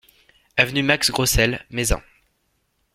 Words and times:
Avenue 0.57 0.81
Max 0.81 1.11
Grosselle, 1.11 1.63
Mézin 1.69 2.01